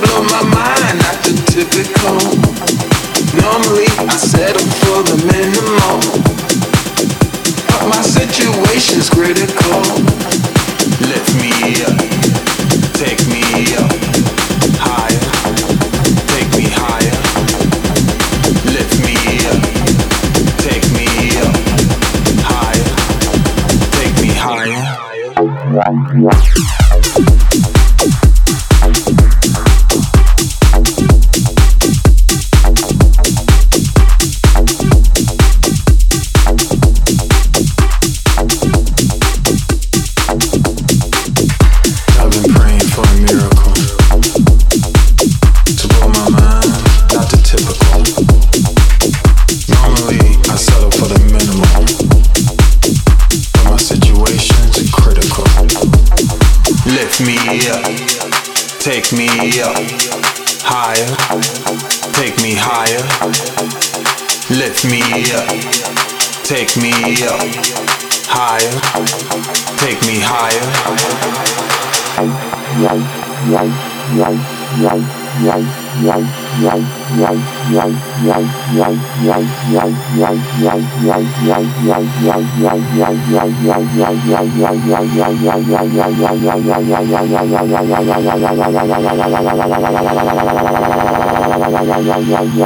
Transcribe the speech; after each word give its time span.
blow 0.00 0.22
my 0.22 0.42
mind, 0.42 0.98
not 0.98 1.16
the 1.24 1.32
typical. 1.52 2.37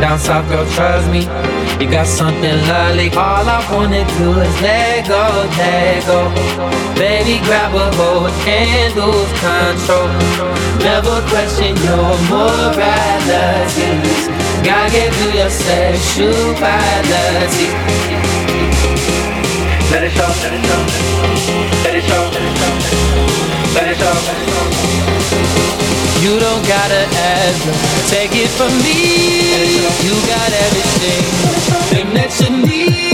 Down 0.00 0.18
south 0.18 0.48
girl, 0.50 0.66
trust 0.74 1.08
me. 1.10 1.28
You 1.80 1.88
got 1.90 2.06
something 2.06 2.56
lovely. 2.68 3.08
All 3.10 3.48
I 3.48 3.58
wanna 3.72 4.04
do 4.18 4.40
is 4.40 4.60
let 4.62 5.06
go, 5.08 5.22
let 5.58 6.06
go. 6.06 6.30
Baby, 6.94 7.38
grab 7.44 7.74
a 7.74 7.90
hold 7.96 8.30
and 8.46 8.94
lose 8.94 9.32
control. 9.42 10.08
Never 10.84 11.20
question 11.30 11.76
your 11.86 12.14
morality. 12.30 13.90
God 14.62 14.90
gave 14.92 15.14
you 15.20 15.30
your 15.40 15.50
sexuality. 15.50 17.68
Let 19.90 20.02
it 20.04 20.12
show, 20.12 20.28
let 20.42 20.52
it 20.54 20.64
show. 20.64 20.82
Let 21.84 21.94
it 21.94 22.04
show. 22.08 22.24
Let 23.74 23.86
it 23.88 23.96
show. 23.98 24.83
You 26.24 26.40
don't 26.40 26.66
gotta 26.66 27.04
ask, 27.36 28.08
take 28.08 28.30
it 28.32 28.48
from 28.48 28.72
me. 28.80 29.52
You 30.06 30.14
got 30.26 30.52
everything 30.64 32.14
that 32.14 32.32
you 32.40 32.66
need. 32.66 33.13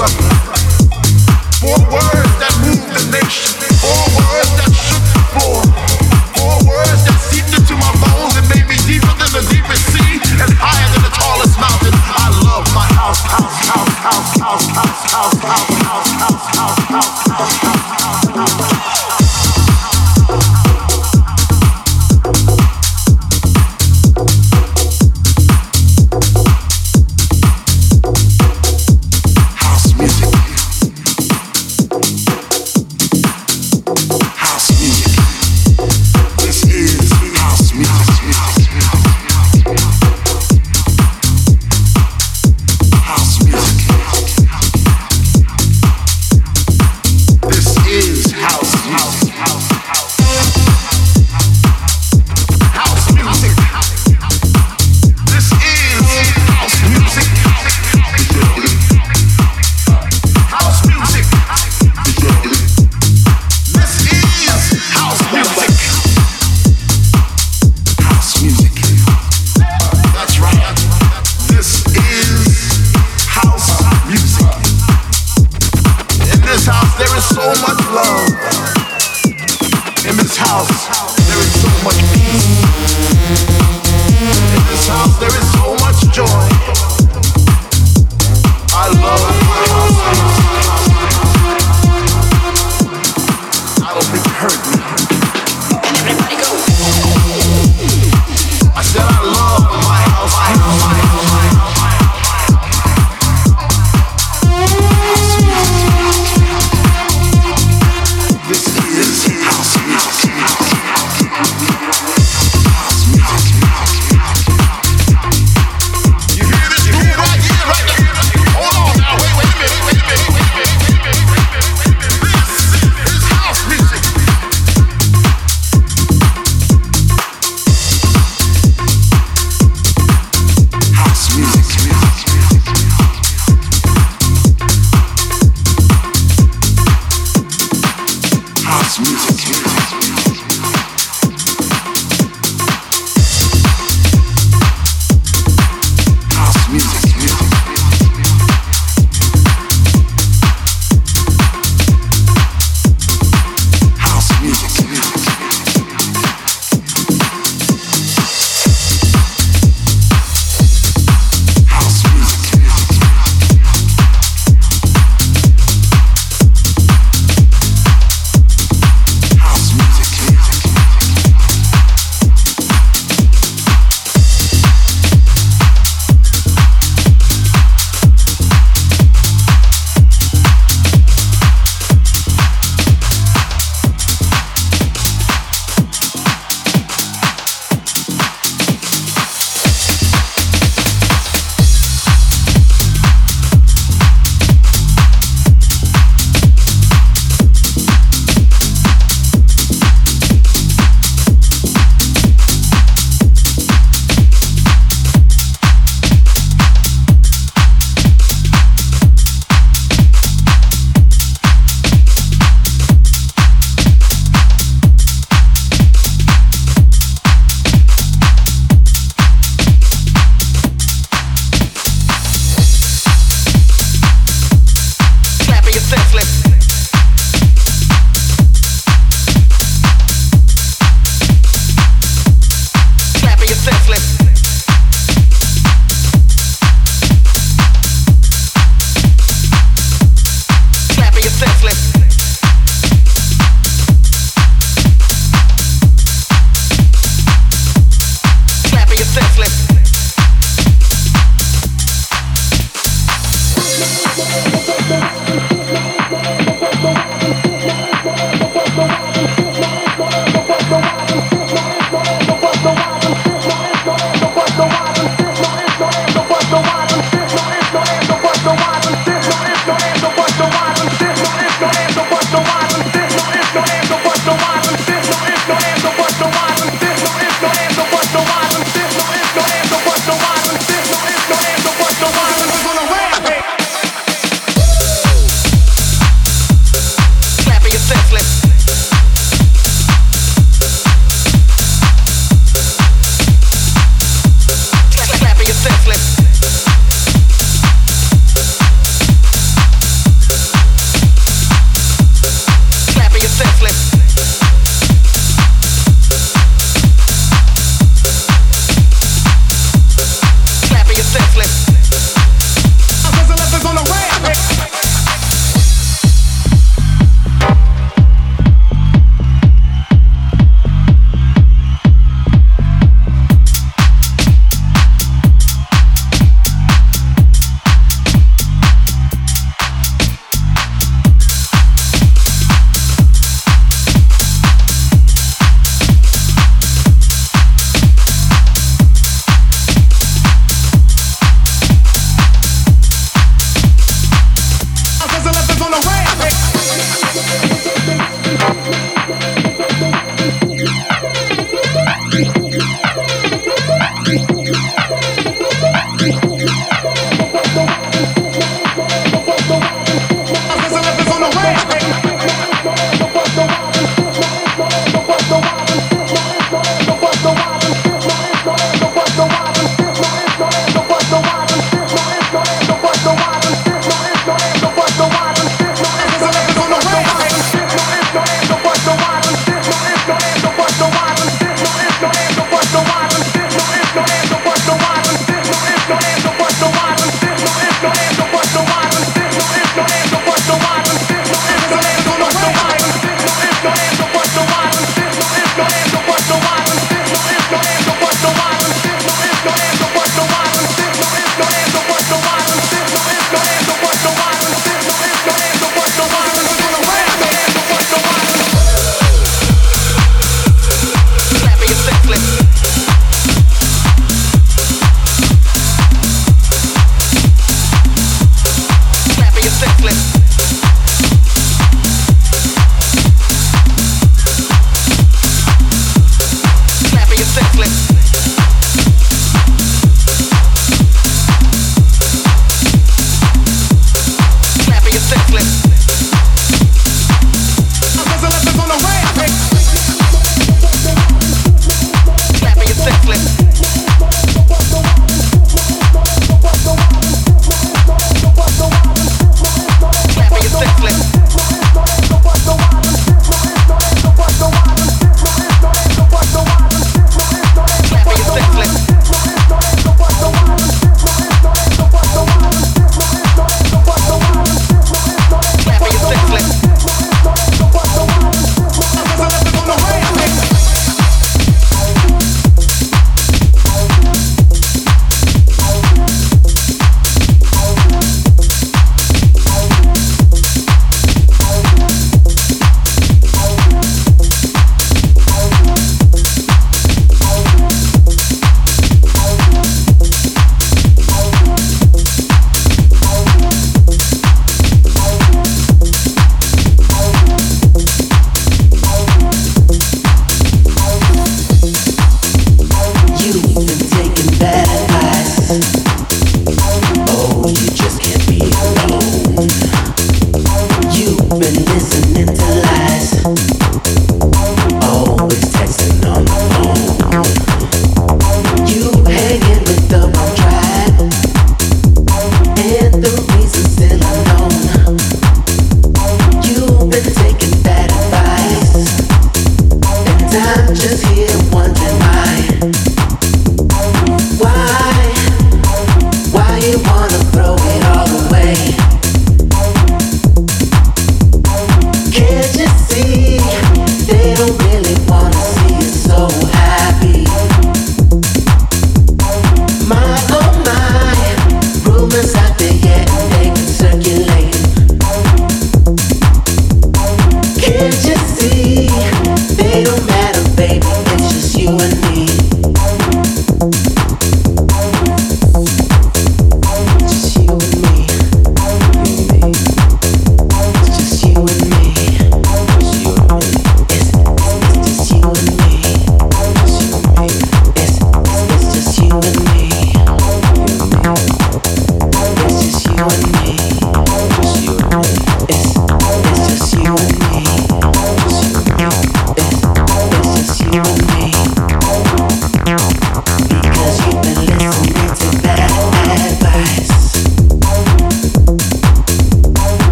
motherfucker. 0.00 0.59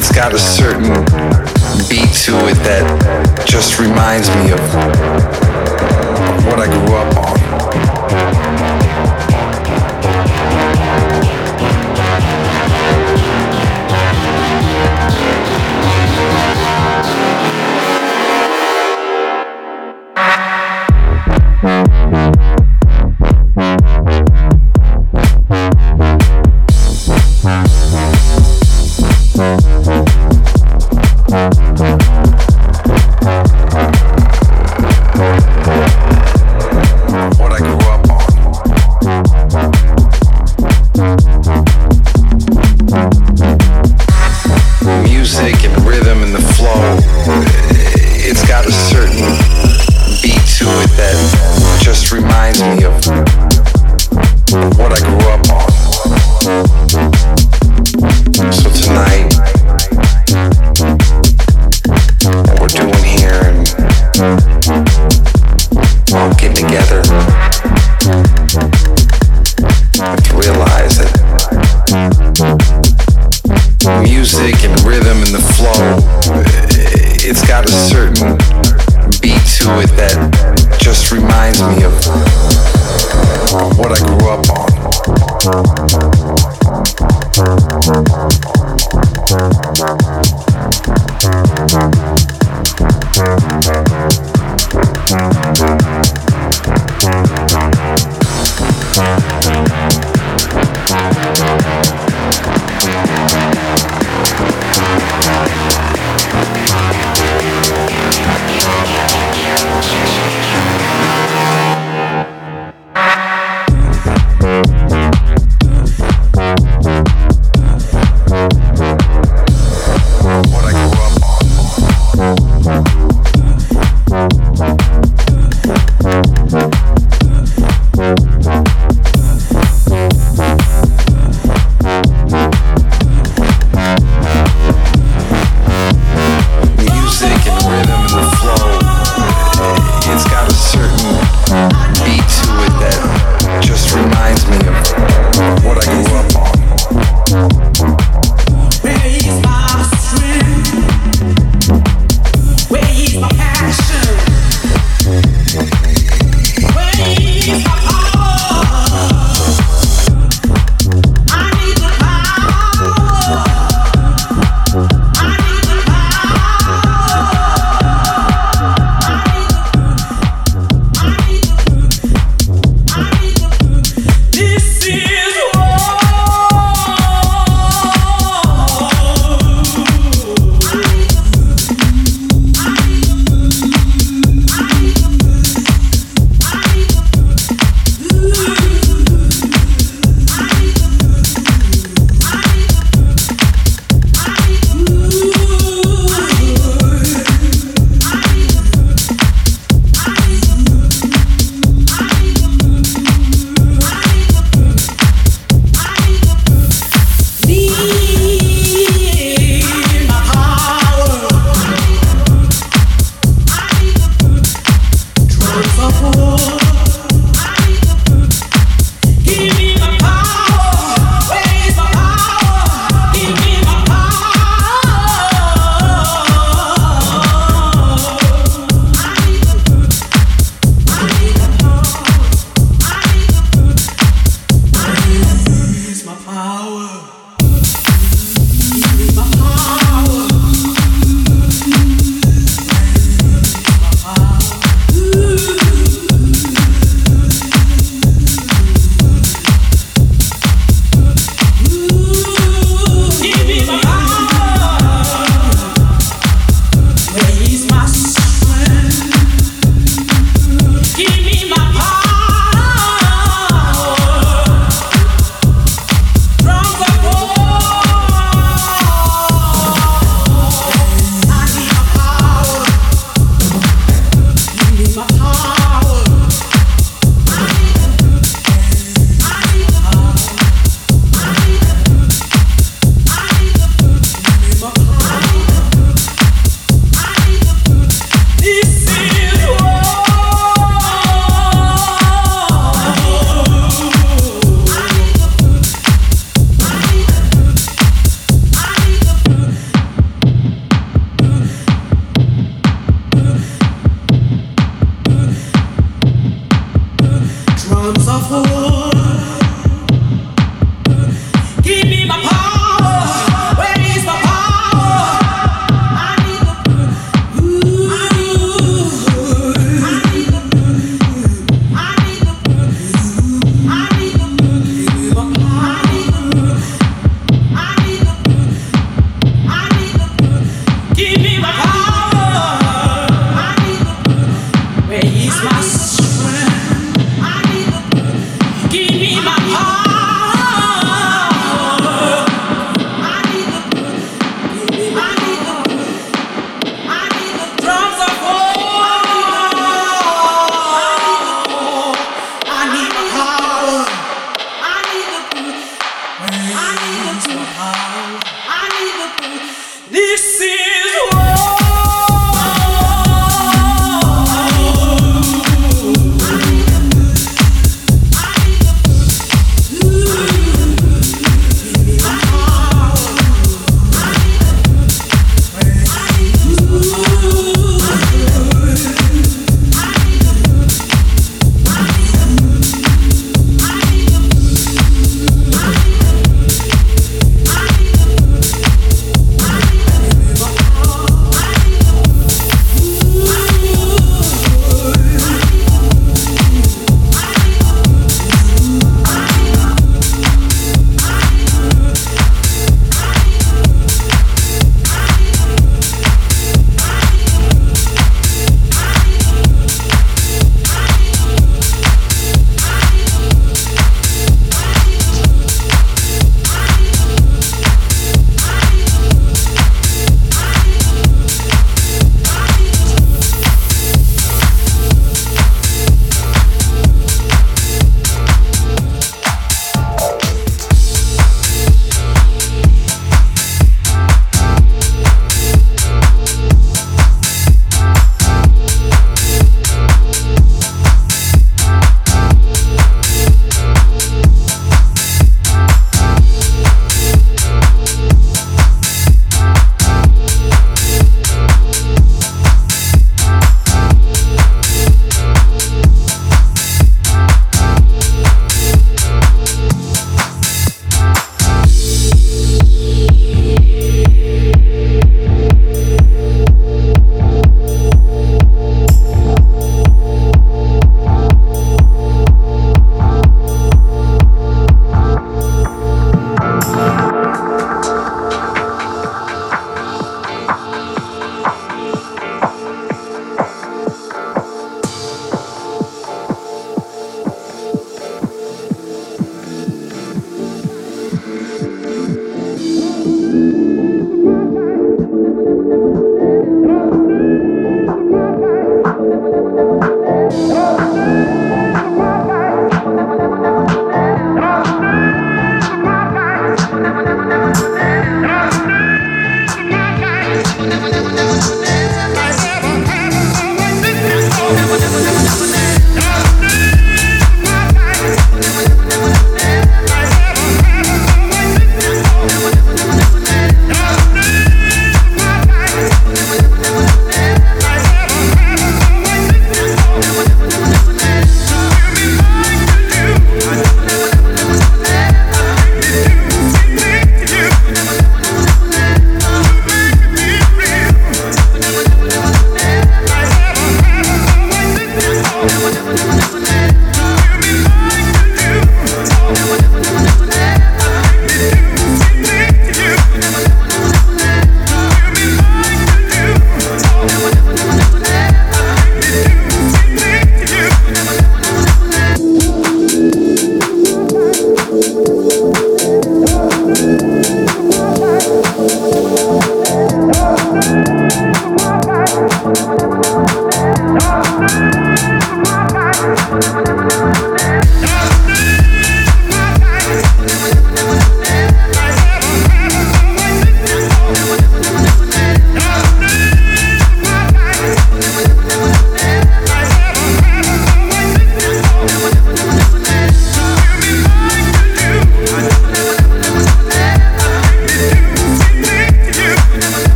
it's 0.00 0.10
got 0.10 0.32
a 0.32 0.38
certain 0.38 0.94
beat 1.90 2.10
to 2.14 2.32
it 2.48 2.56
that 2.64 3.44
just 3.46 3.78
reminds 3.78 4.30
me 4.30 4.50
of 4.50 4.60
what 6.46 6.58
I 6.58 6.64
grew 6.64 6.96
up 6.96 7.16
on. 7.18 7.39